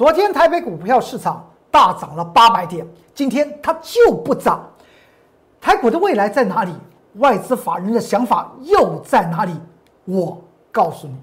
[0.00, 4.66] 昨天台北股票市场大涨了八百点，今天它就不涨。
[5.60, 6.72] 台股的未来在哪里？
[7.16, 9.52] 外资法人的想法又在哪里？
[10.06, 10.42] 我
[10.72, 11.14] 告诉你。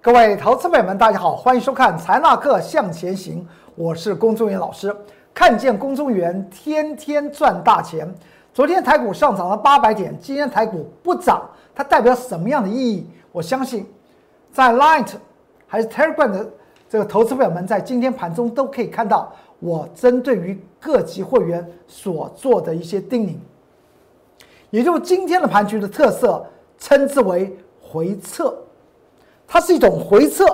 [0.00, 3.40] 各位投资朋友们，大家好，欢迎收看《财纳课向前行》，
[3.76, 4.92] 我是龚忠元老师。
[5.32, 8.12] 看见龚忠元天天赚大钱。
[8.52, 13.06] 昨天台股上涨了八百点，今天台股不涨，它代表什么样的意义？
[13.32, 13.86] 我相信，
[14.52, 15.08] 在 Light
[15.66, 16.50] 还是 Telegram 的
[16.88, 23.36] 这个投资朋友们，在今天盘中都可以看到我针对于各级会员所做的一些叮咛，
[24.70, 26.44] 也就是今天的盘局的特色，
[26.76, 28.52] 称之为回撤。
[29.46, 30.44] 它是一种回撤，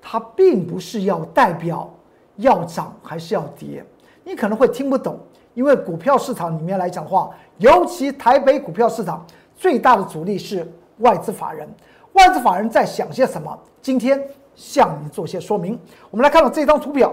[0.00, 1.88] 它并不是要代表
[2.36, 3.84] 要涨还是要跌。
[4.24, 5.18] 你可能会听不懂，
[5.54, 9.24] 因为股票市场里面来讲的话，尤其台北股票市场
[9.56, 11.68] 最大的阻力是外资法人。
[12.12, 13.58] 外资法人在想些什么？
[13.82, 14.20] 今天
[14.54, 15.78] 向你做些说明。
[16.10, 17.12] 我们来看到这张图表，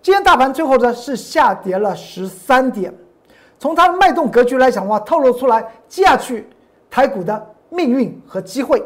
[0.00, 2.94] 今天大盘最后呢是下跌了十三点。
[3.58, 6.48] 从它的脉动格局来讲的话，透露出来接下去
[6.90, 8.82] 台股的命运和机会。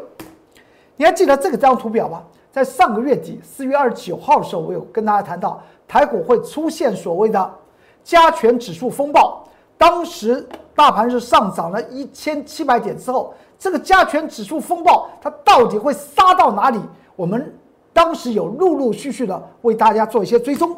[0.97, 2.23] 你还记得这个张图表吗？
[2.55, 7.53] 在上个月底四月二十九号的时候，我有跟大家谈到台股会出现所谓的
[8.01, 9.43] 加权指数风暴。
[9.77, 16.79] 当时大盘是上涨了一千七百点之后，这个加权指数风暴它到底会杀到哪里？
[17.17, 17.53] 我们
[17.91, 20.77] 当时有陆陆续续的为大家做一些追踪。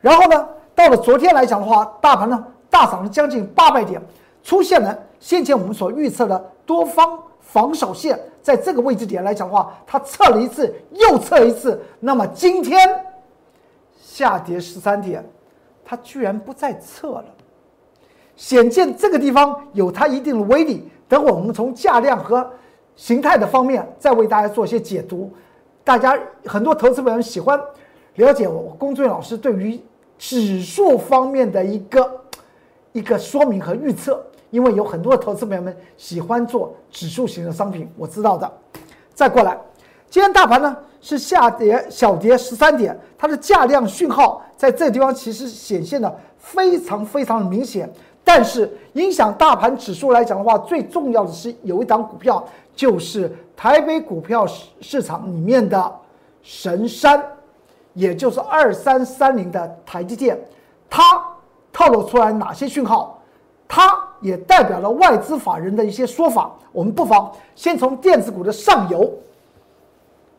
[0.00, 4.02] 然后呢，到了昨天来讲的话，大盘呢大涨了将近八百点，
[4.42, 7.16] 出现了先前我们所预测的多方
[7.56, 8.20] 防守线。
[8.42, 12.78] 在这个位置点来讲的话，它测了一次又测一次，那么今天
[13.98, 15.24] 下跌十三点，
[15.82, 17.24] 它居然不再测了，
[18.36, 20.86] 显见这个地方有它一定的威力。
[21.08, 22.46] 等会我们从价量和
[22.94, 25.32] 形态的方面再为大家做一些解读。
[25.82, 27.58] 大家很多投资朋友喜欢
[28.16, 29.80] 了解我龚俊老师对于
[30.18, 32.20] 指数方面的一个
[32.92, 34.22] 一个说明和预测。
[34.50, 38.50] 因为有很多的投资朋友们喜欢做指数型的商品，我知道的。
[39.14, 39.58] 再过来，
[40.08, 47.90] 今天大盘呢是下跌小跌十三点，它的价量讯号在这地方其实显现的非常非常的明显。
[48.22, 55.94] 但是影响大盘指数来讲的话，最重要的是有一档股票，就是台北股票市市场里面的
[56.42, 57.24] 神山，
[57.94, 60.36] 也就是二三三零的台积电，
[60.90, 61.02] 它
[61.72, 63.22] 透露出来哪些讯号？
[63.68, 66.50] 它也代表了外资法人的一些说法。
[66.72, 69.12] 我们不妨先从电子股的上游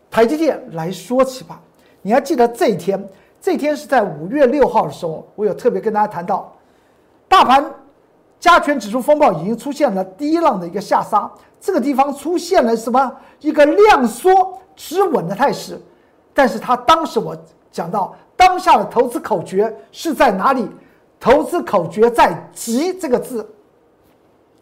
[0.10, 1.60] 台积电来说起吧。
[2.02, 3.08] 你还记得这一天？
[3.42, 6.52] 这一天是在五月六号的时候，我有特别跟大家谈到，
[7.28, 7.64] 大盘
[8.40, 13.12] 加权指数风暴已经出现了第一浪的一个下杀，这个地方出现了什么？
[13.40, 15.80] 一个量缩止稳的态势。
[16.34, 17.36] 但是它当时我
[17.72, 20.68] 讲到，当下的投资口诀是在哪里？
[21.20, 23.48] 投资口诀在“急”这个字。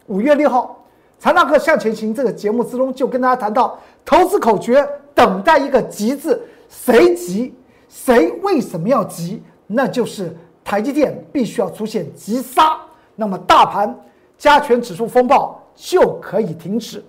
[0.06, 0.84] 五月六号，
[1.22, 7.54] 《财纳克向前行》这个节目之中就跟大家谈到，投资口诀等待一个“急”字，谁急？
[7.88, 9.42] 谁为什么要急？
[9.66, 10.34] 那就是
[10.64, 12.78] 台积电必须要出现急杀，
[13.14, 13.98] 那么大盘
[14.38, 17.04] 加权指数风暴就可以停止。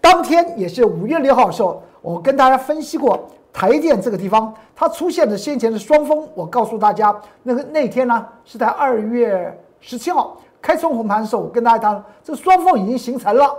[0.00, 3.28] 当天也是五月六号的时候，我跟大家分析过。
[3.52, 10.36] 台电这个地方，它出现的先前的双峰，我告诉大家，那个那天呢是在二月十七号
[10.66, 13.56] 开冲红盘的时候，我跟大家谈，这双峰已经形成了，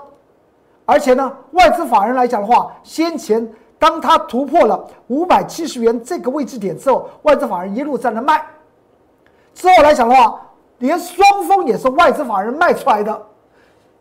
[0.83, 8.45] 而且呢，外资法人来讲的话，先前当它突破了五百七十元这个位置点之后，外资法人一路在那卖，
[9.53, 10.37] 之后来讲的话，
[10.79, 13.21] 连双峰也是外资法人卖出来的，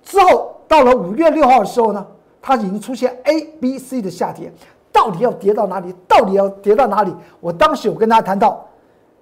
[0.03, 2.05] 之后到了五月六号的时候呢，
[2.43, 4.53] 它已经出现 A、B、C 的下跌。
[4.91, 5.95] 到底要跌到哪里？
[6.09, 7.15] 到底要跌到哪里？
[7.39, 8.67] 我当时有跟大家谈到，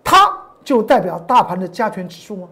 [0.03, 2.49] 它就代表大盘的加权指数吗？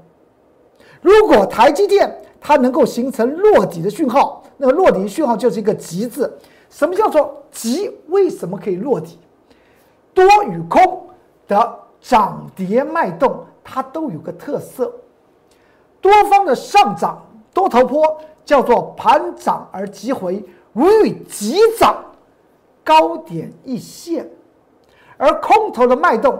[1.02, 2.10] 如果台积电
[2.40, 6.32] 它能够形成落底的讯号，那个落底的讯号就是一个“急”字。
[6.70, 7.90] 什么叫做“急”？
[8.08, 9.18] 为什么可以落底？
[10.14, 11.06] 多与空
[11.46, 14.90] 的涨跌脉动，它都有个特色。
[16.00, 17.20] 多方的上涨
[17.52, 21.96] 多头坡叫做盘涨而急回，无与急涨。
[22.84, 24.28] 高点一线，
[25.16, 26.36] 而空头的脉动，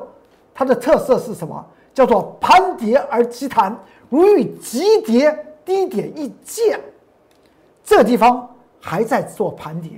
[0.53, 1.65] 它的特色是什么？
[1.95, 3.79] 叫做盘跌而急弹，
[4.13, 6.79] 如遇急跌，低点一见。
[7.83, 8.47] 这地方
[8.79, 9.91] 还在做盘跌，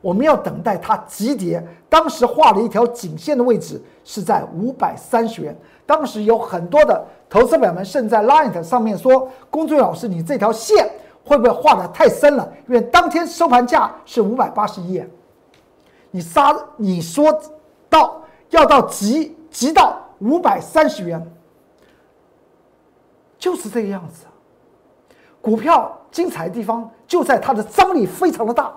[0.00, 1.62] 我们要等待它急跌。
[1.86, 5.54] 当时画了一条颈线的位置是在五百三十元。
[5.84, 10.90] 当时有很多的投资者们甚至在 Line 上面说：“龚俊老师，你这条线
[11.22, 12.50] 会不会画的太深了？
[12.66, 15.04] 因为当天收盘价是五百八十一，
[16.10, 17.38] 你杀你说
[17.90, 21.22] 到要到急急到五百三十元，
[23.42, 24.24] 就是这个样子。
[25.40, 28.72] 股票精彩的地方就在它的张力非常的大。”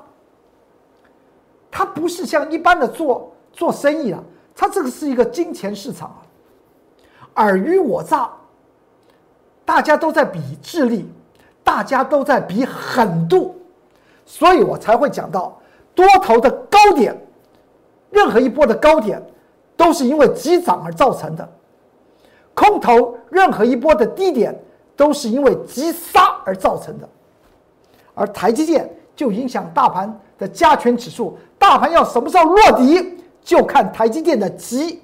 [1.69, 4.19] 它不是像一般的做做生意啊，
[4.55, 6.09] 它这个是一个金钱市场
[7.35, 8.27] 啊，尔虞我诈，
[9.63, 11.07] 大家都在比智力，
[11.63, 13.55] 大家都在比狠度，
[14.25, 15.61] 所以我才会讲到
[15.93, 17.15] 多头的高点，
[18.09, 19.21] 任何一波的高点
[19.77, 21.47] 都是因为急涨而造成的，
[22.55, 24.57] 空头任何一波的低点
[24.95, 27.07] 都是因为急杀而造成的，
[28.13, 31.37] 而台积电就影响大盘的加权指数。
[31.59, 35.01] 大盘要什么时候落底，就看台积电的急。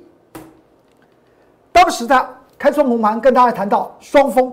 [1.71, 4.51] 当时的开窗红盘跟大家谈到双峰，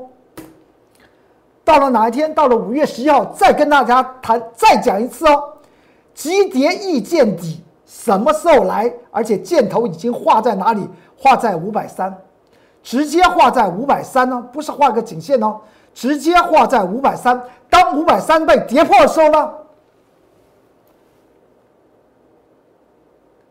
[1.65, 2.35] 到了哪一天？
[2.35, 5.53] 到了五月十一号，再跟大家谈，再讲一次哦。
[6.15, 8.93] 急跌易见底，什么时候来？
[9.11, 10.89] 而且箭头已经画在哪里？
[11.17, 12.17] 画在五百三，
[12.83, 14.41] 直接画在五百三呢？
[14.53, 15.61] 不是画个颈线哦，
[15.93, 17.41] 直接画在五百三。
[17.69, 19.55] 当五百三被跌破的时候呢？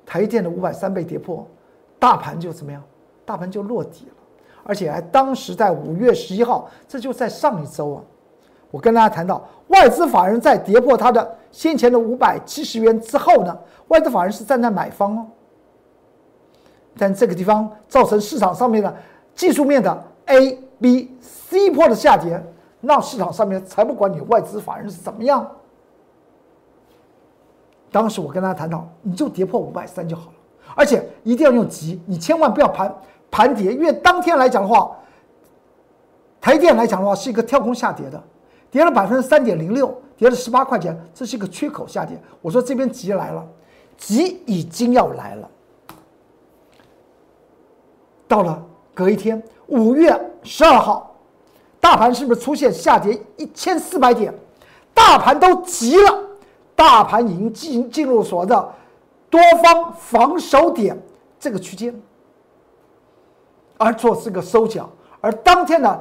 [0.06, 1.46] 台电的五百三被跌破，
[2.00, 2.82] 大盘就怎么样？
[3.26, 4.14] 大盘就落底了，
[4.64, 8.02] 而且还当时在五月十一号，这就在上一周啊。
[8.72, 13.58] 我跟大家谈到，外资法人在跌破它的先前的五百七十元之后呢，
[13.90, 15.28] 外资法人是站在买方哦。
[16.98, 18.96] 但这个地方造成市场上面的
[19.38, 20.52] 技术面的 A、
[20.82, 22.44] B、C 波的下跌，
[22.82, 25.50] 那市场上面才不管你外资法人是怎么样。
[27.90, 30.34] 当时我跟大家谈到，你就跌破五百三就好了，
[30.76, 32.94] 而且一定要用急，你千万不要盘
[33.32, 34.98] 盘跌，因为当天来讲的话，
[36.42, 38.22] 台电来讲的话是一个跳空下跌的，
[38.72, 42.20] 跌了百分之三点零六，跌了十八块钱，这是一个缺口下跌。
[42.42, 43.48] 我说这边急来了，
[43.98, 45.50] 急已经要来了。
[48.28, 48.62] 到了
[48.98, 51.16] 隔一天，五月十二号，
[51.80, 54.34] 大盘是不是出现下跌一千四百点？
[54.92, 56.24] 大盘都急了。
[56.76, 58.74] 大盘已经进进入所谓的
[59.30, 61.00] 多方防守点
[61.40, 61.94] 这个区间，
[63.78, 64.90] 而做这个收脚。
[65.22, 66.00] 而当天呢，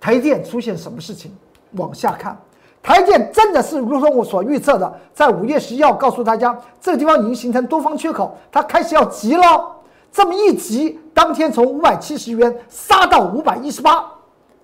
[0.00, 1.36] 台电出现什么事情？
[1.72, 2.40] 往下看，
[2.80, 9.76] 台电真的是如同我所预测的，在五月十一号告诉大家，这个地方已经形成多方缺口，它开始要急了。
[10.12, 14.04] 这么一急，当天从五百七十元杀到五百一十八，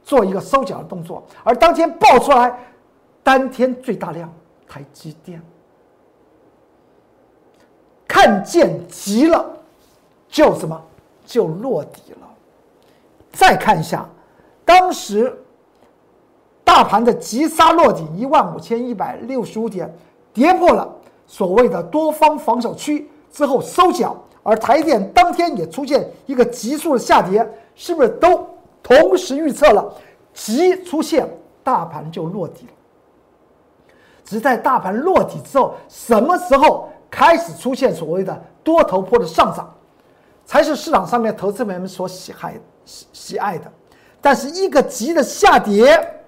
[0.02, 1.24] 做一个收脚的动作。
[1.44, 2.58] 而当天爆出来，
[3.22, 4.32] 当天最大量。
[4.70, 5.42] 台积电
[8.06, 9.42] 看见急了，
[10.28, 10.78] 就什么
[11.24, 12.28] 就落底了。
[13.32, 14.06] 再看一下，
[14.66, 15.34] 当时
[16.62, 19.90] 大盘的急杀落底一万五千一百六十五点，
[20.34, 20.86] 跌破了
[21.26, 24.14] 所谓的多方防守区之后收脚，
[24.48, 28.48] 而台电当天也出现一个急速的下跌，是不是都
[28.82, 29.92] 同时预测了
[30.32, 31.28] 急出现，
[31.62, 32.72] 大盘就落底了？
[34.24, 39.70] 只在大盘落底之后，什么时候开始出现所谓的多头坡的上涨，
[40.46, 42.54] 才是市场上面投资者们所喜爱
[42.86, 43.70] 喜喜爱的。
[44.18, 46.22] 但是一个急的下跌，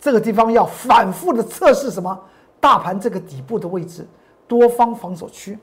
[0.00, 2.20] 这个地方要反复的测试什么？
[2.58, 4.04] 大盘这个底部的位置，
[4.48, 5.56] 多方防守区。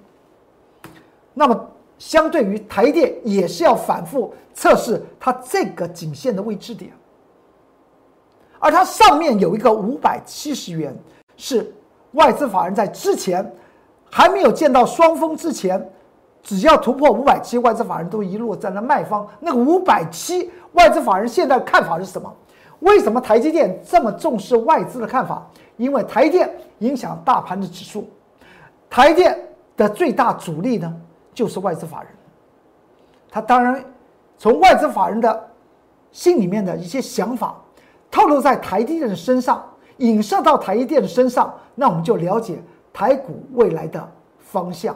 [1.33, 6.91] 那么相对于台电，也是要反复测试它这个颈线的位置点，
[8.59, 10.95] 而它上面有一个五百七十元。
[11.35, 11.73] 是
[12.11, 13.51] 外资法人在之前
[14.09, 15.83] 还没有见到双峰之前，
[16.43, 19.27] 只要突破五百七，外资法人都一路在那卖方。
[19.39, 22.31] 那个五百七，外资法人现在看法是什么？
[22.81, 25.49] 为什么台积电这么重视外资的看法？
[25.77, 26.47] 因为台电
[26.79, 28.07] 影响大盘的指数，
[28.91, 29.35] 台电
[29.75, 30.95] 的最大阻力呢
[31.33, 32.11] 就是外资法人。
[33.29, 33.83] 他当然
[34.37, 35.49] 从外资法人的
[36.11, 37.55] 心里面的一些想法
[38.11, 39.63] 透露在台积电的身上。
[39.97, 42.57] 影射到台积电身上，那我们就了解
[42.91, 44.93] 台股未来的方向，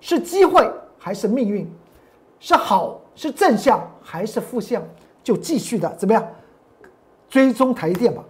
[0.00, 1.72] 是机会还是命运，
[2.40, 4.82] 是好是正向还是负向，
[5.22, 6.26] 就继续的怎么样
[7.30, 8.22] 追踪台积电吧。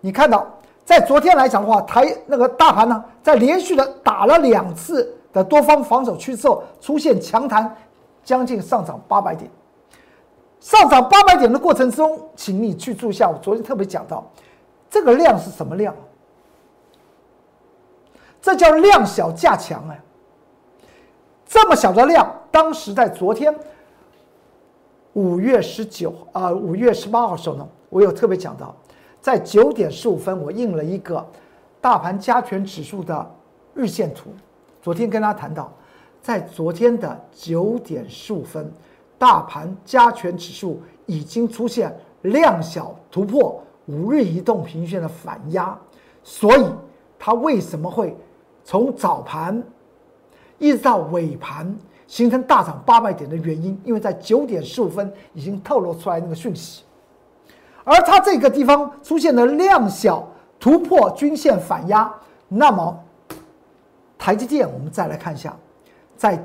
[0.00, 0.46] 你看到
[0.84, 7.76] 在昨天来讲的话，台那个大盘呢，在连续的打了两次的多方防守区之后，出现强弹，
[8.24, 9.50] 将近上涨八百点。
[10.58, 14.30] 上涨八百点的过程中，请你去注意一下，我昨天特别讲到。
[14.90, 15.94] 这个量是什么量？
[18.42, 20.00] 这叫量小价强哎。
[21.46, 23.54] 这么小的量，当时在昨天
[25.12, 28.74] 五月十九啊，五月十八号时候呢，我有特别讲到，
[29.20, 31.26] 在九点十五分，我印了一个
[31.80, 33.34] 大盘加权指数的
[33.74, 34.30] 日线图。
[34.82, 35.70] 昨天跟大家谈到，
[36.22, 38.72] 在昨天的九点十五分，
[39.18, 45.78] 大盘加权指数已经出现量小突破五日移动平均线的反压，
[46.22, 46.64] 所以
[47.18, 48.16] 它为什么会
[48.64, 49.62] 从早盘
[50.58, 53.78] 一直到尾盘形成大涨八百点的原因？
[53.84, 56.84] 因为在九点十五分已经透露出来那个讯息，
[57.84, 60.26] 而它这个地方出现了量小
[60.58, 62.10] 突破均线反压，
[62.48, 62.98] 那么。
[64.20, 65.56] 台积电，我们再来看一下，
[66.14, 66.38] 在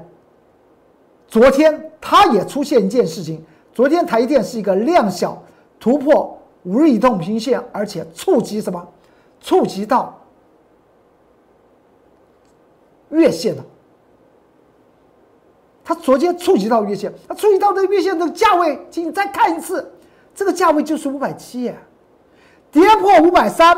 [1.27, 3.45] 昨天它也出现一件事情。
[3.73, 5.43] 昨天台积电是一个量小
[5.77, 8.87] 突破五日移动平线，而且触及什么？
[9.41, 10.17] 触及到
[13.09, 13.65] 月线了。
[15.83, 19.93] 它昨天触及到月线，它触及到这月线的价位，请你再看一次，
[20.33, 21.73] 这个价位就是五百七，
[22.71, 23.75] 跌破五百三，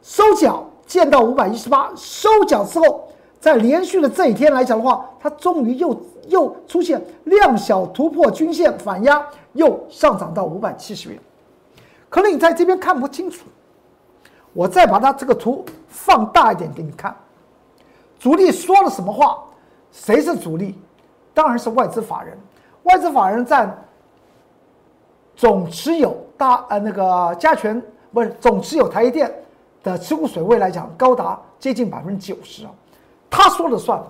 [0.00, 3.10] 收脚见到五百一十八，收脚之后。
[3.44, 5.94] 在连续的这一天来讲的话，它终于又
[6.28, 9.22] 又出现量小突破均线反压，
[9.52, 11.20] 又上涨到五百七十元。
[12.08, 13.44] 可能你在这边看不清楚，
[14.54, 17.14] 我再把它这个图放大一点给你看。
[18.18, 19.44] 主力说了什么话？
[19.92, 20.78] 谁是主力？
[21.34, 22.38] 当然是外资法人。
[22.84, 23.78] 外资法人占
[25.36, 29.30] 总持有大呃那个加权不是总持有台积电
[29.82, 32.70] 的持股水位来讲，高达接近百分之九十啊。
[33.36, 34.00] 他说了算，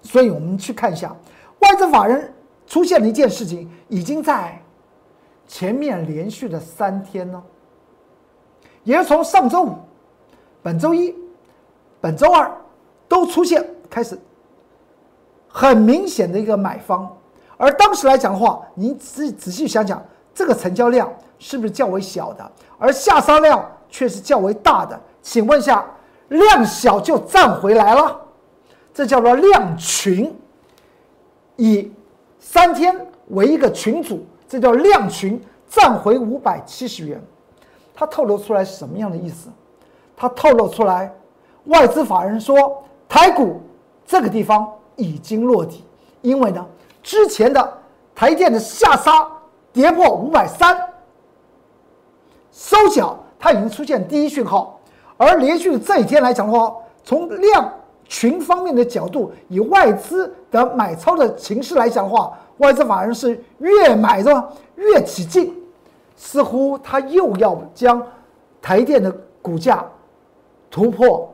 [0.00, 1.14] 所以我们去看一下，
[1.58, 2.32] 外资法人
[2.66, 4.58] 出现了一件事情，已经在
[5.46, 7.42] 前面连续的三天呢，
[8.82, 9.74] 也是从上周五、
[10.62, 11.14] 本周一、
[12.00, 12.50] 本周二
[13.06, 14.18] 都出现开始
[15.46, 17.14] 很明显的一个买方，
[17.58, 20.02] 而当时来讲的话，你仔仔细想想，
[20.34, 24.98] 这个成交量是不是较为小的，而下杀量却是较为大的？
[25.20, 25.84] 请问下，
[26.28, 28.22] 量小就站回来了？
[28.94, 30.32] 这叫做量群，
[31.56, 31.90] 以
[32.38, 32.94] 三天
[33.30, 37.20] 为一个群组，这叫量群站回五百七十元，
[37.92, 39.50] 它透露出来什么样的意思？
[40.16, 41.12] 它透露出来，
[41.64, 43.60] 外资法人说台股
[44.06, 45.84] 这个地方已经落底，
[46.22, 46.64] 因为呢，
[47.02, 47.78] 之前的
[48.14, 49.28] 台电的下杀
[49.72, 50.78] 跌破五百三，
[52.52, 54.78] 收脚它已经出现第一讯号，
[55.16, 56.72] 而连续这一天来讲的话，
[57.02, 57.72] 从量。
[58.06, 65.54] 群方面的角度，以外资的买超的形式来讲的话，外资法人是越买的越起劲，
[66.16, 68.06] 似乎他又要将
[68.60, 69.84] 台电的股价
[70.70, 71.32] 突破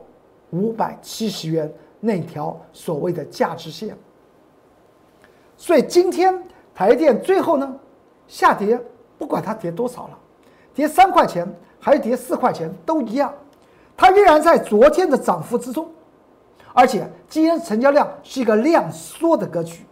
[0.51, 3.95] 五百七十元那条所谓的价值线。
[5.57, 6.41] 所以今天
[6.73, 7.75] 台电最后呢
[8.27, 8.79] 下跌，
[9.17, 10.17] 不管它跌多少了，
[10.73, 11.47] 跌三块钱
[11.79, 13.31] 还是跌四块钱都一样，
[13.95, 15.87] 它仍然在昨天的涨幅之中。
[16.73, 19.85] 而且今天成交量是一个量缩的格局，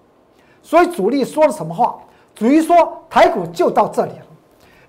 [0.62, 1.98] 所以主力说了什么话？
[2.34, 4.26] 主力说台股就到这里了，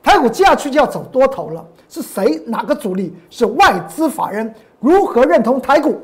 [0.02, 1.66] 台股接下去就要走多头了。
[1.88, 2.40] 是谁？
[2.46, 3.12] 哪个主力？
[3.30, 6.00] 是外资法人如何认同台股？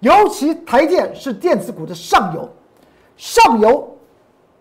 [0.00, 2.48] 尤其台电是电子股的上游，
[3.16, 3.96] 上游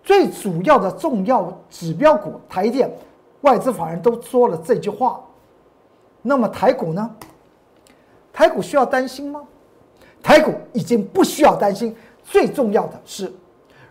[0.03, 2.95] 最主要的重要指标股台电，
[3.41, 5.19] 外资法人都说了这句话。
[6.21, 7.09] 那么台股呢？
[8.31, 9.41] 台股需要担心吗？
[10.23, 13.31] 台股已经不需要担心，最重要的是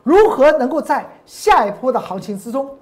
[0.03, 2.75] 如何能够在下一波的行情之中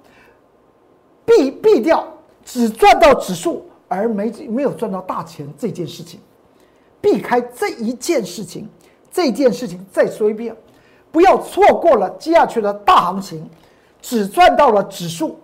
[1.25, 2.07] 避避掉
[2.43, 6.19] 只赚到指数而没没有赚到大钱这件事情，
[7.01, 8.67] 避开这一件事情，
[9.11, 10.55] 这件事情再说一遍，
[11.11, 13.47] 不要错过了接下去的大行情，
[14.01, 15.37] 只赚到了指数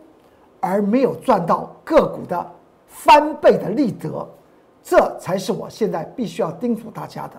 [0.62, 2.52] 而没有赚到个股的
[2.88, 4.28] 翻倍的利得，
[4.82, 7.34] 这才是我现在必须要叮嘱大家的。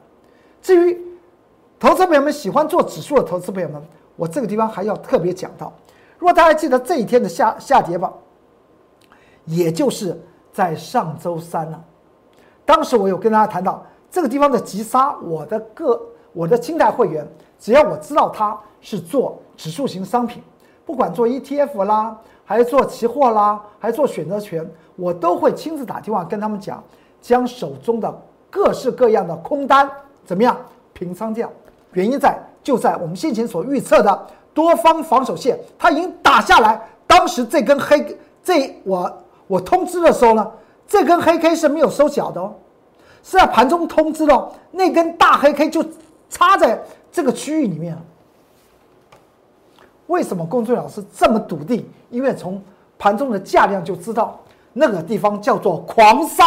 [0.60, 1.00] 至于
[1.78, 3.82] 投资朋友们喜欢做指数的投资朋友们，
[4.16, 5.72] 我这个地方还要特别讲到，
[6.18, 8.12] 如果大家记得这一天的下下跌吧，
[9.44, 10.20] 也就是
[10.52, 11.80] 在上周三呢，
[12.64, 16.00] 当时我有跟大家谈到这个地方的急杀，我的个
[16.32, 17.26] 我的清代会员，
[17.58, 20.42] 只要我知道他是做指数型商品，
[20.84, 26.82] 不管做 ETF 啦，还是做期货啦，还是做选择权，我都会亲自打电话跟他们讲，
[27.20, 29.88] 将手中的各式各样的空单。
[30.28, 30.54] 怎么样
[30.92, 31.50] 平仓掉？
[31.92, 36.78] 原因在就在我们先前所预测的多方防守线，它已经打下来。
[37.06, 40.52] 当时这根黑，这我我通知的时候呢，
[40.87, 42.52] 这根黑 K 是没有收小的哦。
[43.23, 45.82] 是在盘中通知的、哦那根大黑 K 就
[46.28, 46.78] 插在
[47.11, 48.02] 这个区域里面了。
[50.08, 51.88] 为什么公众老师这么笃定？
[52.11, 52.62] 因为从
[52.99, 54.38] 盘中的价量就知道，
[54.75, 56.44] 那个地方叫做狂杀，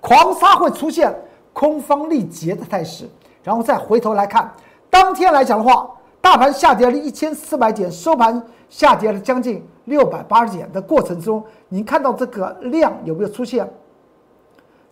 [0.00, 1.12] 狂杀会出现
[1.58, 3.10] 空方力竭的态势。
[3.42, 4.48] 然后再回头来看，
[4.88, 13.68] 当天来讲的话，大盘下跌了一千四百点，收盘下跌了将近六百八十点的过程中，您看到这个量有没有出现？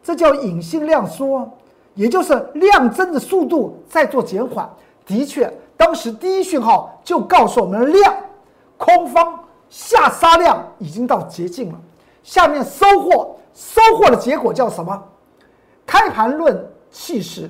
[0.02, 1.49] 这叫隐性量缩，
[1.94, 4.68] 也就是量增的速度在做减缓。
[5.06, 5.52] 的确。
[5.76, 8.12] 当时第一讯号就告诉我们，量
[8.78, 11.78] 空方下杀量已经到捷径了。
[12.23, 15.00] 下面收获收获的结果叫什么？
[15.87, 17.49] 开盘论气势，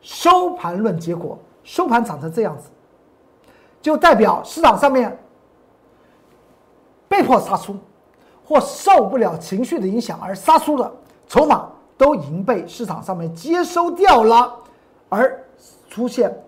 [0.00, 1.38] 收盘论结果。
[1.64, 2.68] 收盘涨成这样子，
[3.80, 5.18] 就代表市场上面
[7.08, 7.74] 被迫杀出，
[8.44, 10.92] 或受不了情绪的影响而杀出的
[11.26, 11.66] 筹码，
[11.96, 14.54] 都已经被市场上面接收掉了，
[15.08, 15.42] 而
[15.88, 16.38] 出现。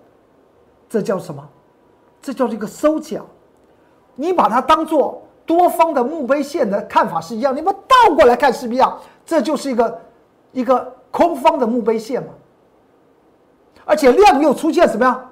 [0.87, 1.43] 这叫什么？
[2.21, 3.25] 这叫一个收脚。
[4.15, 9.01] 你把它当做多方的墓碑线的看法是一样，你把倒过来看是不是一样？
[9.25, 10.01] 这就是一个
[10.53, 12.29] 一个空方的墓碑线嘛。
[13.87, 15.25] 而且量又出现什么呀？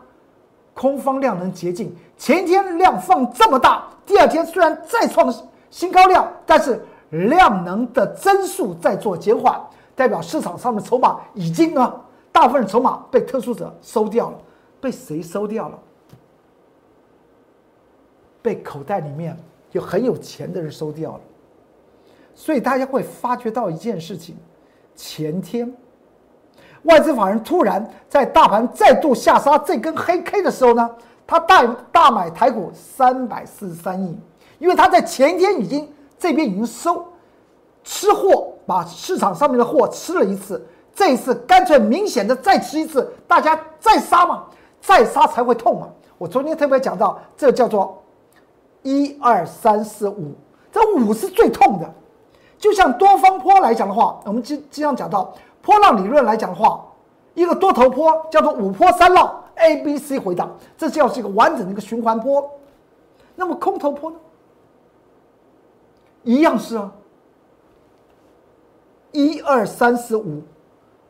[0.73, 1.95] 空方量能捷径。
[2.17, 5.33] 前一天量放这么大，第二天虽然再创
[5.69, 9.61] 新高量，但是量能的增速在做减缓，
[9.95, 12.01] 代表市场上的筹码已经呢，
[12.33, 14.39] 大部分筹码被特殊者收掉了。
[14.81, 15.79] 被谁收掉了？
[18.41, 19.37] 被口袋里面
[19.73, 21.21] 有很有钱的人收掉了。
[22.35, 24.37] 所以大家会发觉到一件事情：
[24.95, 25.73] 前天
[26.83, 30.91] 外资法人突然在大盘再度下杀这根黑 K 的时候呢，
[31.27, 34.19] 他大大买台股三百四十三亿，
[34.59, 37.07] 因为他在前天已经这边已经收
[37.83, 44.45] 吃货，把市场上面的货吃了一次，这一次干脆明显的再吃一次，大家再杀嘛。
[44.87, 45.89] 再杀才会痛嘛！
[46.19, 48.03] 我昨天特别讲到，这叫做
[48.83, 50.35] 一二三四五，
[50.71, 51.95] 这五是最痛的。
[52.65, 56.83] 就像多方坡来讲的话，我们经经常讲到波浪理论来讲的话，
[57.35, 60.49] 一个多头坡叫做五坡三浪，A、B、C 回档，
[60.79, 62.51] 这叫是一个完整的一个循环坡。
[63.35, 64.17] 那么空头坡呢？
[66.23, 66.91] 一样是啊，
[69.13, 70.43] 一二三四五，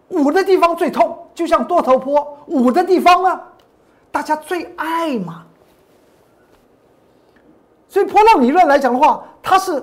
[0.09, 3.40] 五的地方最痛，就像多头坡五的地方呢。
[4.11, 5.47] 大家最爱嘛，
[7.87, 9.81] 所以波浪理论来讲的话，它是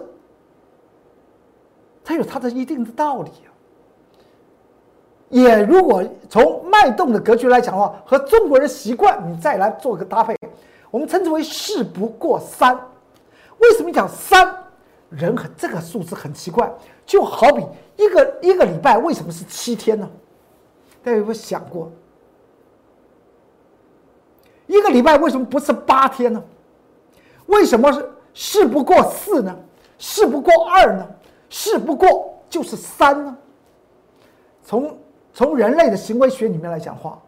[2.12, 3.48] 它有它的一定的道理啊。
[5.30, 10.36] 也如果从脉动的格局来讲的话，和中国人习惯，你再来做个搭配，
[10.90, 12.78] 我们称之为事不过三。
[13.60, 14.54] 为什么讲三？
[15.10, 16.70] 人很这个数字很奇怪，
[17.06, 20.10] 就好比一个一个礼拜为什么是七天呢？
[21.02, 21.90] 大家有没有想过？
[24.68, 26.44] 一个礼拜为什么不是八天呢？
[27.46, 29.58] 为什么是事不过四呢？
[29.98, 31.08] 事不过二呢？
[31.52, 33.38] 事不过就是三呢？
[34.64, 34.98] 从
[35.34, 37.22] 从人类的行为学里面来讲话，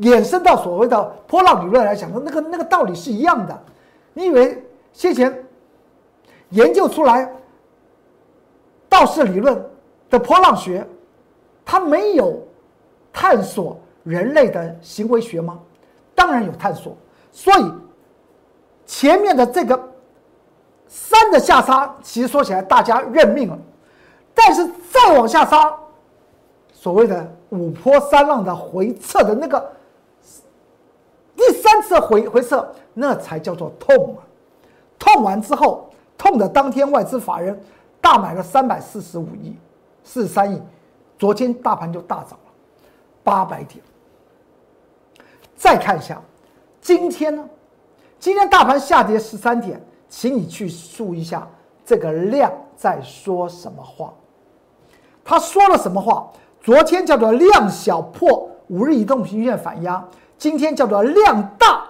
[0.00, 3.62] 衍生到所谓的波浪理论来讲的那个那个道理是一样的。
[4.12, 5.44] 你以为先前
[6.50, 7.28] 研究出来
[8.88, 9.60] 道氏理论
[10.10, 10.86] 的波浪学，
[11.64, 12.40] 它没有
[13.12, 15.58] 探索人类的行为学吗？
[16.14, 16.96] 当然有探索，
[17.32, 17.72] 所以
[18.84, 19.93] 前面的这个
[20.96, 23.58] 三的下杀，其实说起来大家认命了，
[24.32, 25.76] 但是再往下杀，
[26.72, 29.72] 所谓的五波三浪的回撤的那个
[31.34, 34.22] 第三次回回撤，那才叫做痛啊！
[34.96, 37.60] 痛完之后，痛的当天外资法人
[38.00, 39.56] 大买了三百四十五亿、
[40.04, 40.62] 四十三亿，
[41.18, 42.52] 昨天大盘就大涨了
[43.24, 43.82] 八百点。
[45.56, 46.22] 再看一下，
[46.80, 47.44] 今天呢？
[48.20, 51.48] 今天大盘下跌十三点，请你去数一下
[51.84, 54.12] 这个量在说什么话。
[55.24, 56.30] 他说了什么话？
[56.60, 60.02] 昨天叫做量小破五日移动平均线反压，
[60.38, 61.84] 今天叫做量大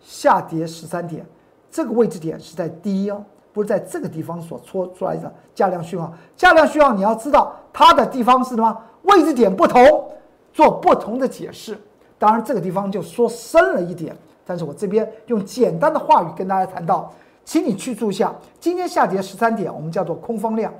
[0.00, 1.24] 下跌十三点。
[1.70, 6.12] 这个位置点是在低哦，不是在这个地方所搓出来的价量讯号。
[6.36, 10.10] 价量讯号你要知道它的地方是什么位置点不同，
[10.52, 11.78] 做不同的解释。
[12.18, 17.12] 当然，这个地方就说深了一点，但是我这边用简单的话语跟大家谈到，
[17.48, 18.30] 请你去注一下，
[18.60, 20.70] 今天下跌十三点，我们叫做空方量；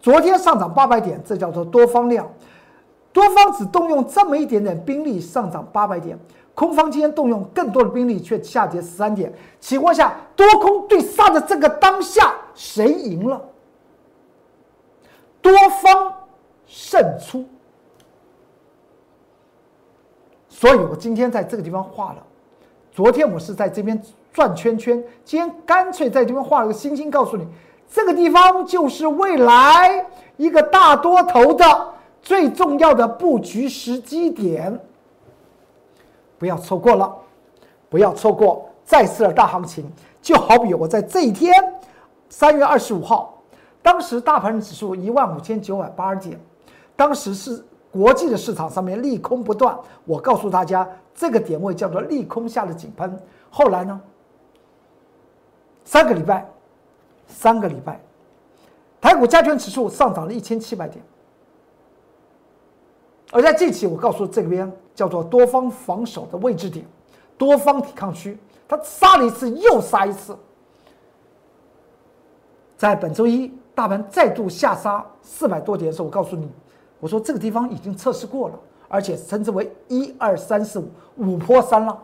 [0.00, 2.26] 昨天上涨八百点，这叫做多方量。
[3.12, 6.18] 多方只动用这么一点点兵力上涨八百点，
[6.54, 9.30] 空方今天动用更多的兵力却下跌十三点。
[9.60, 13.42] 情况下，多空对杀的这个当下，谁赢了？
[15.42, 16.14] 多方
[16.64, 17.44] 胜出。
[20.48, 22.26] 所以我今天在这个地方画了，
[22.90, 27.46] 昨天我是在这边转圈圈，今天干脆在这边画了个星星，告诉你
[27.90, 31.64] 这个地方就是未来一个大多头的
[32.22, 34.78] 最重要的布局时机点，
[36.38, 37.14] 不要错过了，
[37.88, 39.90] 不要错过再次的大行情，
[40.22, 41.52] 就好比我在这一天，
[42.28, 43.42] 三月二十五号，
[43.82, 46.40] 当时大盘指数一万五千九百八十点，
[46.96, 47.64] 当时是。
[47.92, 53.20] 国际的市场上面利空不断，我告诉大家，这个点位叫做利空下的井喷。
[53.50, 54.00] 后来呢，
[55.90, 56.48] 三个礼拜，
[57.26, 58.00] 三个礼拜，
[59.00, 61.04] 台股加权指数上涨了一千七百点。
[63.32, 66.86] 而在这期，我告诉这边叫做多方防守的位置点，
[67.36, 70.38] 多方抵抗区，它杀了一次又杀一次。
[72.76, 76.48] 在本周一大盘再度下杀四百多点的时候，我告诉你。
[77.00, 78.54] 我说这个地方已经测试过了，
[78.86, 82.00] 而且称之为一二三四五五坡三浪。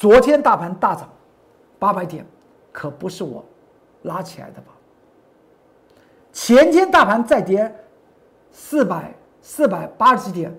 [0.00, 1.06] 昨天大盘大涨
[1.78, 2.24] 八百点，
[2.72, 3.44] 可不是我
[4.04, 4.72] 拉起来的吧？
[6.32, 7.70] 前天大盘再跌
[8.50, 10.58] 四百四百八十几点，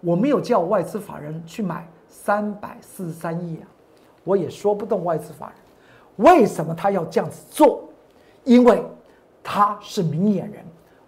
[0.00, 3.66] 我没有叫外资法人去买三百四十三亿啊，
[4.22, 7.82] 我也说不动外资法人，为什么他要这样子做？
[8.44, 8.80] 因为
[9.42, 10.64] 他是明眼人，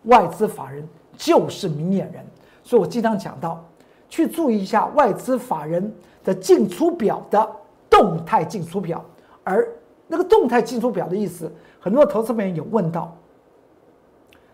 [0.07, 0.85] 外资法人
[1.17, 2.27] 就是明眼人，
[2.65, 3.65] 所以我经常讲到，
[4.09, 7.49] 去注意一下外资法人的进出表的
[7.91, 9.05] 动态进出表。
[9.45, 9.69] 而
[10.07, 13.15] 那个动态进出表的意思，很多投资朋友有问到，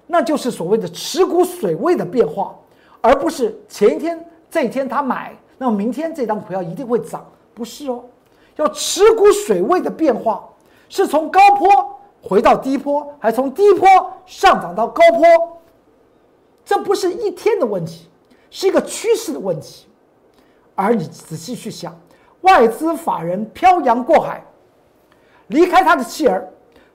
[0.07, 2.57] 那就是所谓的持股水位的变化，
[3.01, 8.03] 而不是前一天这一天他买，那么明天这张股票一定会涨，不是哦，
[8.57, 10.49] 要持股水位的变化，
[10.88, 11.68] 是从高坡。
[12.22, 13.87] 回到低坡，还从低坡
[14.25, 15.22] 上涨到高坡，
[16.64, 18.09] 这不是一天的问题，
[18.51, 19.87] 是一个趋势的问题。
[20.75, 21.96] 而你仔细去想，
[22.47, 24.43] 外资法人漂洋过海，
[25.49, 26.49] 离开他的妻儿，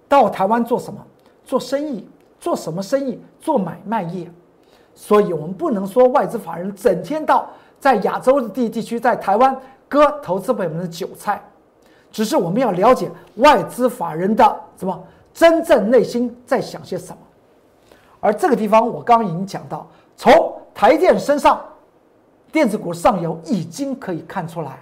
[0.07, 0.99] 到台湾做什么？
[1.43, 2.07] 做生意？
[2.39, 3.21] 做什么生意？
[3.39, 4.31] 做买卖业。
[4.95, 9.55] 所以我们不能说外资法人整天到在亚洲的地地区，在台湾
[9.87, 11.41] 割投资朋友们的韭菜，
[12.11, 15.03] 只是我们要了解外资法人的什么？
[15.33, 17.17] 真正内心在想些什么？
[18.19, 21.61] 而这个地方，我刚刚已经讲到，从台电身上，
[22.51, 24.79] 电子股上游已经可以看出来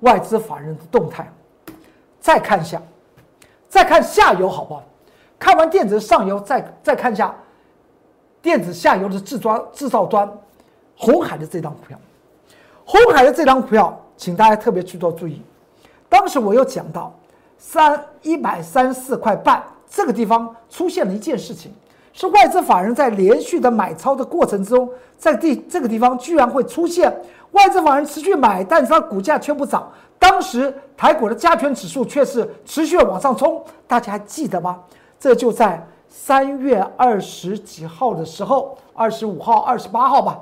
[0.00, 1.30] 外资法人的动态。
[2.20, 2.82] 再看一下，
[3.68, 4.82] 再看下游，好不好？
[5.38, 7.34] 看完电子上游，再再看一下
[8.42, 10.30] 电子下游的制装制造端，
[10.96, 11.98] 红海的这张股票，
[12.84, 15.42] 红海的这张股票，请大家特别去做注意。
[16.08, 17.14] 当时我有讲到。
[17.60, 21.74] 三一百三十四块半，这个地方出现了一件事情，
[22.12, 27.12] 是外资法人在连续的买超的过程中，在地这个地方居然会出现
[27.52, 29.90] 外资法人持续买，但是它股价却不涨。
[30.18, 34.80] 当时台股的加权指数却是持续往上冲，大家还记得吗？
[35.18, 40.38] 这就在三月二十几号的时候，二十五号、二十八号吧，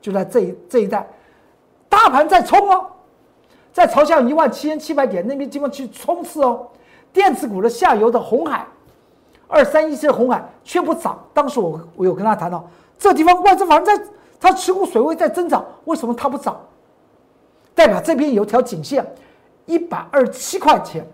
[0.00, 1.06] 就在这一这一带，
[1.88, 2.86] 大盘在冲哦。
[3.70, 6.66] 在朝向一万七千七百点那边地方去冲刺哦，
[7.12, 8.66] 电子股的下游的红海，
[9.46, 11.22] 二三一七的红海却不涨。
[11.32, 12.66] 当时我我有跟他谈到，
[12.98, 13.92] 这地方外资法人在
[14.40, 16.60] 它持股水位在增长，为什么它不涨？
[17.74, 19.06] 代表这边有条颈线，
[19.66, 21.06] 一百二十七块钱，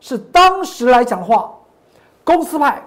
[0.00, 1.52] 是当时来讲的话，
[2.24, 2.82] 公司派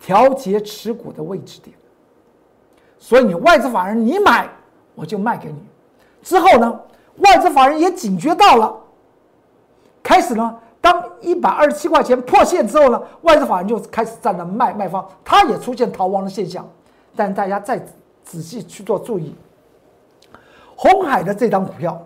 [0.00, 1.76] 调节持股的位置点。
[2.98, 4.48] 所以你外资法人你买
[4.94, 5.58] 我就卖给你，
[6.22, 6.80] 之后呢？
[7.18, 8.74] 外资法人也警觉到了，
[10.02, 16.66] 开始呢，当一百二十七块钱破线之后呢，外资法人就开始站在卖卖方，它也出现逃亡的现象。
[17.14, 17.78] 但大家再
[18.24, 19.34] 仔细去做注意，
[20.76, 22.00] 红海的这张股票，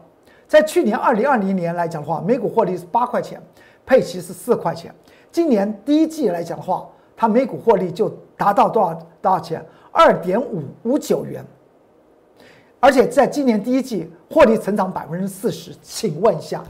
[0.49, 3.41] 在去年二零二零年来讲的话，每股获利是八块钱，
[3.85, 4.95] 配息是四块钱。
[5.31, 9.65] 今年第一季来讲的话，它每股获利就达到多少多少钱？
[9.93, 11.45] 二点五五九元。
[12.81, 16.63] 而且在今年第一季获利成长百分之四十，请问一下，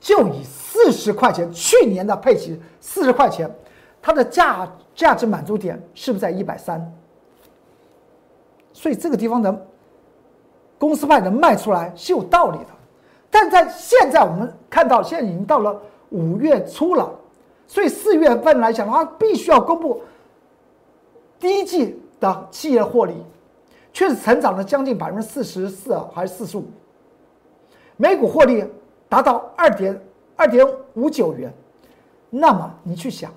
[0.00, 3.48] 就以四十块钱去年的配息四十块钱，
[4.00, 6.92] 它的价价值满足点是不是在一百三？
[8.72, 9.66] 所以这个地方的
[10.78, 12.66] 公司派能卖出来是有道理的，
[13.30, 15.80] 但在现在我们看到现在已经到了
[16.10, 17.10] 五月初了，
[17.66, 20.02] 所以四月份来讲的话，必须要公布
[21.38, 23.14] 第一季的企业获利。
[23.92, 26.64] 确实成长了将近百分之四十四还是四十五，
[27.96, 28.64] 每股获利
[29.08, 29.96] 达到二点
[30.34, 31.52] 二点五九元，
[32.28, 33.32] 那么你去想，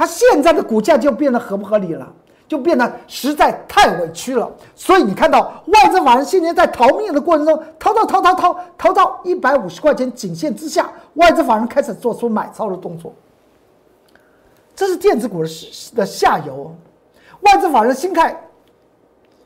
[0.00, 2.10] 它现在的股价就变得合不合理了？
[2.48, 4.50] 就变得实在太委屈了。
[4.74, 13.12] 所以你看到外资法人现在在逃命的过程中，逃逃逃逃逃逃到一百五十块钱颈线之下，外资法人开始做出买超的动作。
[14.74, 15.50] 这是电子股的
[15.94, 16.74] 的下游，
[17.42, 18.34] 外资法人心态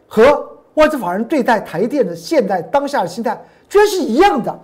[0.07, 3.37] 和外资法人对待台电的现在当下的心态
[3.69, 4.57] 居然是一样的。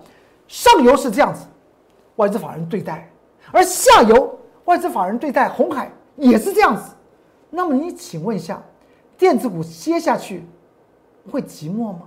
[0.47, 1.41] 上游是这样子，
[2.15, 3.11] 外资法人对待，
[3.51, 4.39] 而下游
[4.71, 6.95] 外资法人对待红海也是这样子。
[7.51, 8.63] 那么你请问一下，
[9.19, 10.45] 电子股接下去
[11.29, 12.03] 会寂寞吗？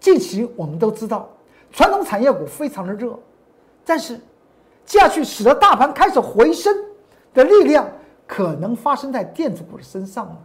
[0.00, 1.28] 近期我们都知道，
[1.70, 3.16] 传统产业股非常的热，
[3.84, 4.20] 但是
[4.84, 6.74] 接下去使得大盘开始回升
[7.32, 7.88] 的力量，
[8.26, 10.36] 可能发生在电子股的身上了。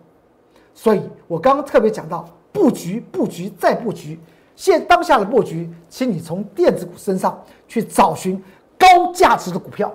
[0.76, 4.20] 所以我刚刚特别讲到布局、布局再布局，
[4.56, 8.40] 现当下的布局，请你从电子股身上去找寻
[8.78, 9.92] 高价值的股票。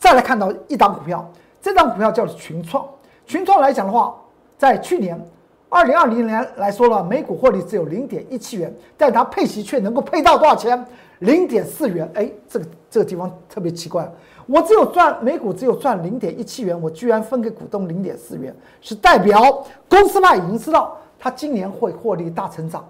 [0.00, 1.30] 再来看到一档股票。
[1.62, 2.84] 这张股票叫做群创，
[3.26, 4.16] 群创来讲的话，
[4.56, 5.22] 在去年
[5.68, 10.82] 二零二零年来说了，每股获利只有零点一七元，但它配息却能够配到多少钱？
[11.18, 12.10] 零点四元。
[12.14, 14.10] 哎，这个这个地方特别奇怪，
[14.46, 22.82] 我只有赚每股只有赚零点一七元，我居然分给股东零点四元，是代表公司派已经知道它今年会获利大成长。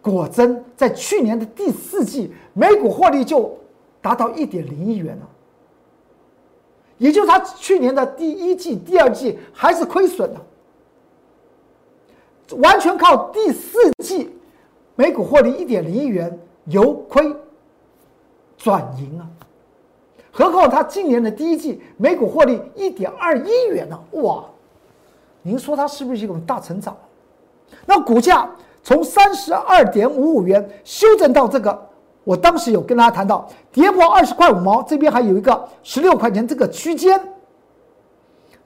[0.00, 3.54] 果真，在去年的第四季，每股获利就
[4.00, 5.28] 达到一点零一元了。
[7.02, 10.40] 也就是他去年的第一季、第二季还是亏损的，
[12.58, 14.30] 完全靠第四季
[14.94, 17.34] 每股获利一点零一元由亏
[18.56, 19.26] 转盈啊！
[20.30, 23.98] 何况他今年的第一季每股获利一点二一元呢？
[24.22, 24.44] 哇！
[25.42, 26.96] 您说它是不是一种大成长？
[27.84, 28.48] 那股价
[28.84, 31.88] 从三十二点五五元修正到这个。
[32.24, 37.20] 我当时有跟大家谈到，跌破二十块五毛，这边还有一个十六块钱这个区间，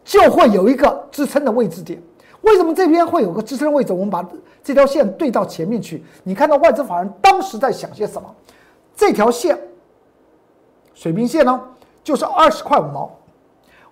[0.04, 2.02] 就会有一个支撑的位置点。
[2.42, 3.94] 为什么这边会有个支撑位置？
[3.94, 4.22] 我们把
[4.62, 8.28] 这条线对到前面去，你看到外资法人当时在想些什么？
[8.94, 9.58] 这条线，
[10.92, 11.60] 水平线呢，
[12.04, 13.10] 就是二十块五毛，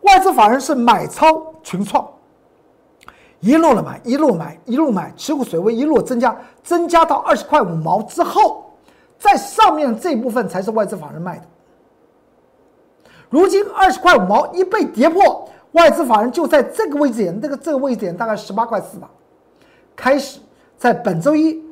[0.03, 2.07] 外资法人是买超群创，
[3.41, 8.64] 一路的买，一路买，一路买，持股水位一路增加，增加到二十块五毛之后。
[9.25, 11.47] 在上面这部分才是外资法人卖的。
[13.31, 19.11] 如今二十块五毛一被跌破，外资法人就在这个位置点，这个这个位置点大概十八块四吧，
[19.97, 20.41] 开始
[20.77, 21.65] 在本周一，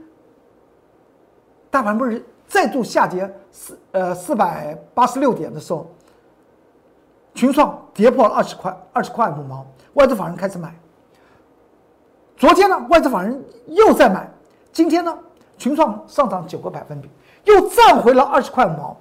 [1.70, 5.86] 大盘不是再度下跌四呃四百八十六点的时候，
[7.34, 10.74] 群创跌破了二十块二十块五毛，外资法人开始买。
[12.38, 14.26] 昨天呢，外资法人又在买，
[14.72, 15.16] 今天呢，
[15.58, 17.10] 群创上涨九个百分比。
[17.44, 18.96] 又赚回了二十块五毛，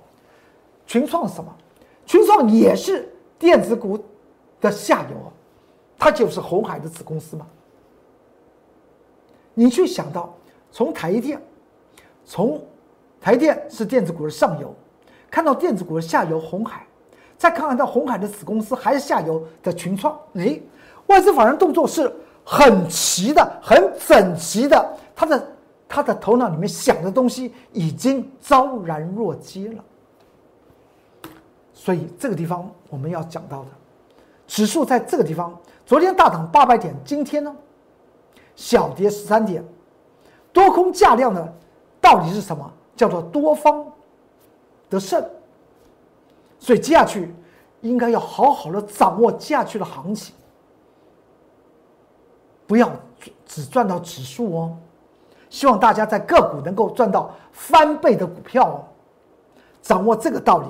[0.87, 1.53] 群创是什么？
[2.05, 4.03] 群创也是电子股
[4.59, 5.31] 的下游，
[5.97, 7.45] 它就是红海的子公司嘛。
[9.53, 10.33] 你去想到
[10.71, 11.41] 从台电，
[12.25, 12.61] 从
[13.19, 14.73] 台电是电子股的上游，
[15.29, 16.85] 看到电子股的下游红海，
[17.37, 20.59] 再看看到红海的子公司还是下游的群创，哎，
[21.07, 22.11] 外资法人动作是
[22.43, 25.47] 很齐的，很整齐的，它的。
[25.93, 29.83] 他的头脑里面想的东西已经昭然若揭了，
[31.73, 33.69] 所以这个地方我们要讲到的，
[34.47, 37.53] 指数在这个地方，昨天大涨八百点，今天呢
[38.55, 39.61] 小跌十三点，
[40.53, 41.45] 多空价量呢
[41.99, 42.71] 到底是什么？
[42.95, 43.85] 叫做多方
[44.89, 45.21] 得胜，
[46.57, 47.33] 所以接下去
[47.81, 50.33] 应该要好好的掌握接下去的行情，
[52.65, 52.89] 不要
[53.45, 54.77] 只赚到指数哦。
[55.51, 58.83] 希望大家在个股能够赚到翻倍的股票哦，
[59.81, 60.65] 掌握这个道理，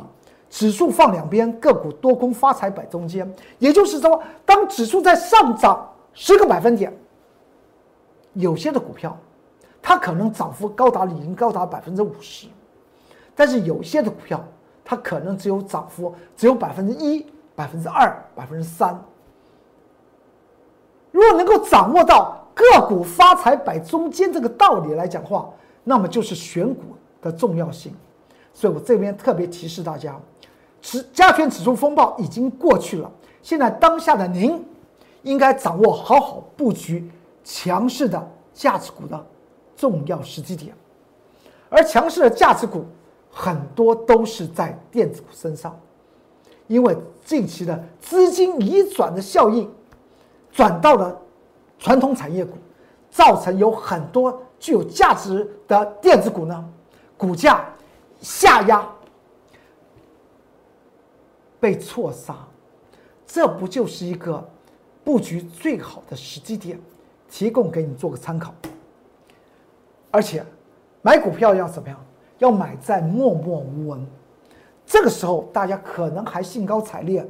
[0.50, 3.32] 指数放两边，个股多空发财摆中间。
[3.60, 6.92] 也就是说，当指数在上涨十个百分点，
[8.34, 9.16] 有些的股票
[9.84, 12.48] 它可能涨幅高达已经高达百分之五十，
[13.36, 14.44] 但是有些的股票
[14.84, 19.00] 它可能只有涨幅只有百分之一、百分之二、百分之三。
[21.12, 22.41] 如果能够掌握到。
[22.62, 25.50] 个股发财摆中间这个道理来讲话，
[25.84, 26.84] 那么就是选股
[27.22, 27.94] 的重要性。
[28.54, 30.20] 所以我这边特别提示大家，
[30.82, 33.10] 指加权指数风暴已经过去了，
[33.42, 34.64] 现在当下的您
[35.24, 37.10] 应该掌握好好布局
[37.44, 39.26] 强势的价值股的
[39.76, 40.76] 重要时机点。
[41.70, 42.86] 而强势的价值股
[43.30, 45.80] 很多都是在电子股身上，
[46.68, 49.70] 因为近期的资金移转的效应
[50.52, 51.18] 转到了。
[51.82, 52.54] 传统产业股
[53.10, 56.70] 造成有很多具有价值的电子股呢，
[57.18, 57.66] 股价
[58.20, 58.88] 下压，
[61.60, 62.36] 被错杀，
[63.26, 64.48] 这不就是一个
[65.04, 66.80] 布局最好的时机点？
[67.28, 68.54] 提供给你做个参考。
[70.12, 70.46] 而且，
[71.02, 71.98] 买股票要怎么样？
[72.38, 74.06] 要买在默默无闻。
[74.86, 77.26] 这个时候，大家可能还兴高采烈，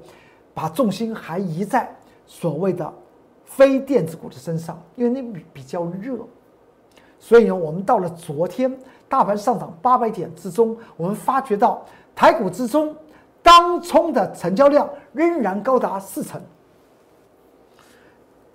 [0.53, 1.89] 把重心还移在
[2.25, 2.93] 所谓的
[3.55, 6.17] 非电子股的身上，因为那比比较热。
[7.19, 8.75] 所以呢，我们到了昨天
[9.07, 11.85] 大盘上涨八百点之中，我们发觉到
[12.15, 12.95] 台股之中
[13.43, 16.41] 当冲的成交量仍然高达四成。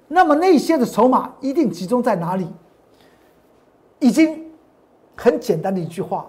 [0.09, 2.49] 那么那些的筹码一定集中在哪里？
[3.99, 4.51] 已经
[5.15, 6.27] 很简单的一句话：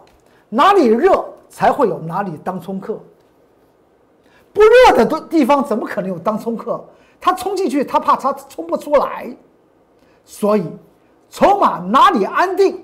[0.49, 2.99] 哪里热才会有哪里当冲客。
[4.53, 6.83] 不热的地地方怎么可能有当冲客？
[7.19, 9.35] 他冲进去，他怕他冲不出来，
[10.23, 10.63] 所以。
[11.29, 12.81] 筹码哪里安定，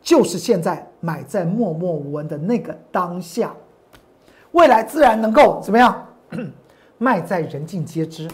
[0.00, 3.52] 就是现在买在默默无闻的那个当下，
[4.52, 6.06] 未来自然能够怎么样？
[6.96, 8.30] 卖在人尽皆知。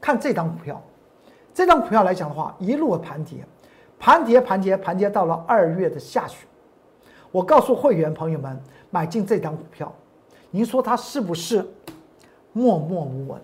[0.00, 0.82] 看这张股票，
[1.52, 3.44] 这张股票来讲的话，一路盘跌，
[3.98, 6.48] 盘跌盘跌盘跌到了二月的下旬。
[7.30, 9.94] 我告诉会员朋友们，买进这张股票，
[10.50, 11.62] 您说它是不是
[12.52, 13.40] 默默无闻？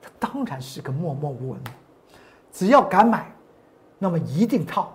[0.00, 1.60] 它当然是个默默无闻。
[2.52, 3.30] 只要敢买，
[3.98, 4.92] 那么一定套，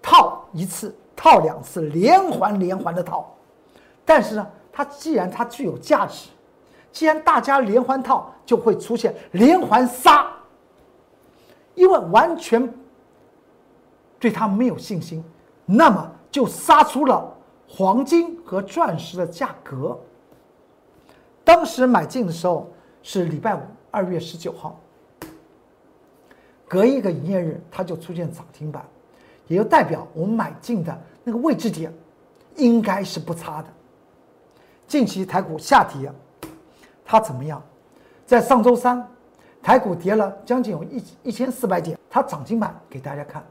[0.00, 3.32] 套一次，套两次，连环连环的套。
[4.04, 6.30] 但是呢，它既然它具有价值，
[6.90, 10.28] 既然大家连环套，就会出现连环杀。
[11.74, 12.72] 因为完全
[14.18, 15.24] 对它没有信心，
[15.64, 17.32] 那么就杀出了
[17.68, 19.98] 黄金和钻石的价格。
[21.44, 22.70] 当时买进的时候
[23.02, 24.78] 是礼拜五，二月十九号。
[26.68, 28.82] 隔一个营业日，它就出现涨停板，
[29.46, 31.92] 也就代表我们买进的那个位置点
[32.56, 33.68] 应该是不差的。
[34.86, 36.10] 近期台股下跌，
[37.04, 37.62] 它怎么样？
[38.24, 39.06] 在上周三，
[39.62, 43.44] 台股跌了将近有一一千四百点，它涨停板给大家看。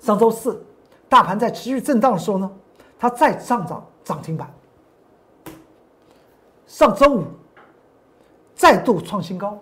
[0.00, 0.64] 上周四，
[1.08, 2.50] 大盘在持续震荡的时候呢，
[2.98, 4.50] 它再上涨涨停板。
[6.72, 7.24] 上周五，
[8.54, 9.58] 再度创新高。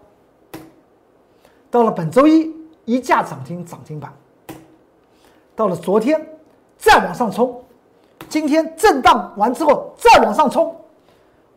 [1.68, 4.14] 到了本周一，一价涨停涨停板。
[5.56, 6.24] 到了昨天，
[6.78, 7.60] 再往上冲，
[8.28, 10.72] 今天震荡完之后再往上冲。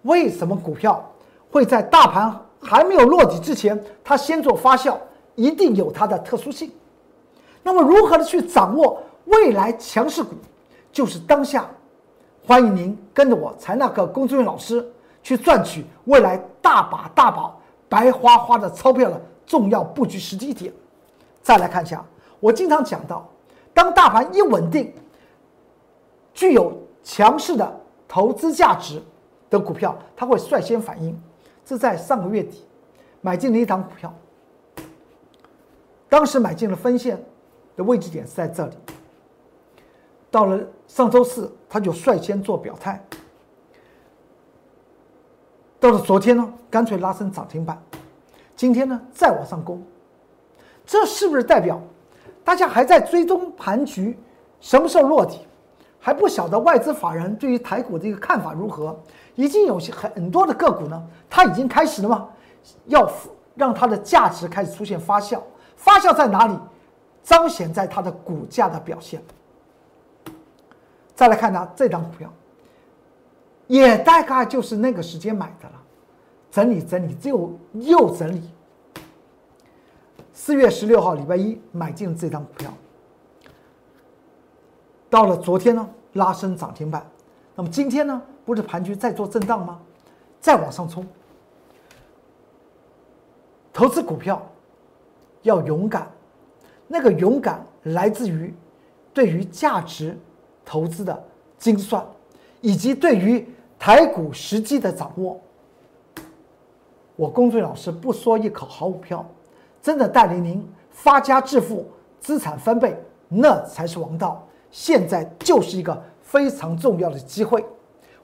[0.02, 1.08] 为什么股票
[1.52, 4.98] 会在大盘还没有落底之前，它先做发酵？
[5.36, 6.72] 一定有它的特殊性。
[7.62, 10.32] 那么，如何的去掌握未来强势股？
[10.92, 11.70] 就是当下，
[12.44, 14.84] 欢迎您跟着我财纳克龚志远老师
[15.24, 17.52] 去赚取未来大把大把
[17.90, 19.20] 白花花的钞票的。
[19.46, 20.74] 重要布局时机点，
[21.42, 22.04] 再来看一下。
[22.40, 23.30] 我经常讲到，
[23.74, 24.92] 当大盘一稳定，
[26.34, 29.04] 具有强势的投资价值
[29.50, 31.22] 的股票，它会率先反应。
[31.66, 32.66] 这在上个月底
[33.20, 34.12] 买进了一档股票，
[36.08, 37.22] 当时买进了分线
[37.76, 38.78] 的位置点是在这里。
[40.32, 40.58] 到了
[40.88, 43.06] 上周四，它就率先做表态。
[45.84, 47.78] 到了昨天呢，干脆拉升涨停板。
[48.56, 49.84] 今天呢，再往上攻，
[50.86, 51.78] 这是不是代表
[52.42, 54.18] 大家还在追踪盘局
[54.62, 55.40] 什么时候落底，
[56.00, 58.98] 还不晓得外资法人对于台股的一个看法如何？
[59.36, 62.30] 已经有些很多的个股呢，它已经开始了吗？
[62.86, 63.12] 要
[63.54, 65.42] 让它的价值开始出现发酵，
[65.76, 66.58] 发酵在哪里？
[67.24, 69.22] 彰显在它的股价的表现。
[71.14, 72.32] 再来看它这张股票，
[73.68, 75.82] 也大概就是那个时间买的了。
[76.52, 78.42] 整理整理，又又整理。
[80.32, 82.74] 四月十六号，礼拜一买进了这张股票，
[85.10, 87.06] 到了昨天呢，拉升涨停板。
[87.56, 89.80] 那么今天呢，不是盘局在做震荡吗？
[90.42, 91.06] 再往上冲。
[93.72, 94.42] 投资股票
[95.42, 96.12] 要勇敢，
[96.88, 98.54] 那个勇敢来自于
[99.14, 100.18] 对于价值
[100.66, 101.24] 投资的
[101.58, 102.06] 精算，
[102.62, 103.48] 以及对于
[103.86, 105.38] 台股实际的掌握。
[107.18, 109.26] 我龚俊老师不说一口好股票，
[109.82, 111.86] 真的带领您发家致富、
[112.22, 112.98] 资产翻倍，
[113.28, 114.42] 那才是王道。
[114.72, 117.66] 现在就是一个非常重要的机会，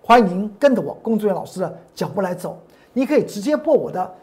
[0.01, 2.57] 欢迎您跟着我龚俊老师的脚步来走。
[2.93, 4.15] 你可以直接拨我的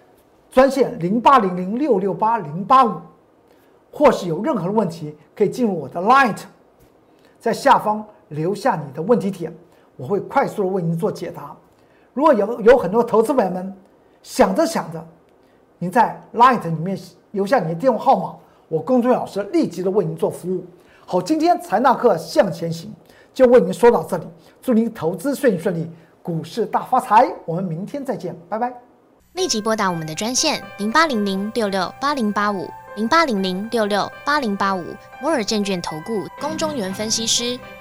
[0.50, 2.94] 专线零八零零六六八零八五，
[3.92, 6.38] 或是有任何的问题，可以进入我的 Light，
[7.38, 9.54] 在下方留下你的问题点，
[9.96, 11.56] 我会快速的为您做解答。
[12.12, 13.76] 如果有有很多投资朋友们。
[14.22, 15.06] 想着想着，
[15.78, 16.98] 您在 Light 里面
[17.30, 18.34] 留下你的电话号码，
[18.66, 20.64] 我龚俊老师立即的为您做服务。
[21.06, 22.92] 好，今天财纳课向前行
[23.32, 24.26] 就为您说到这里，
[24.60, 25.88] 祝您投资顺顺利，
[26.24, 27.32] 股市大发财。
[27.44, 28.74] 我们明天再见，拜拜。
[29.34, 34.82] 立即拨打我们的专线零八零零六六八零八五零八零零六六八零八五
[35.22, 37.56] 摩尔证券投顾龚中原分析师。